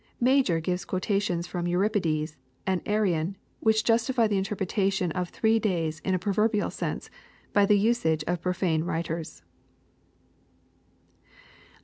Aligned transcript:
Major 0.19 0.59
gives 0.59 0.83
quotations 0.83 1.45
fi*om 1.45 1.67
Euripides 1.67 2.35
and 2.65 2.81
Arrian 2.87 3.37
which 3.59 3.83
justify 3.83 4.25
the 4.25 4.39
interpretation 4.39 5.11
of 5.11 5.31
the 5.31 5.37
three 5.37 5.59
days 5.59 5.99
in 5.99 6.15
a 6.15 6.17
pro 6.17 6.33
verbial 6.33 6.71
sense 6.71 7.11
by 7.53 7.67
the 7.67 7.77
usage 7.77 8.23
of 8.25 8.41
profane 8.41 8.83
writers. 8.83 9.43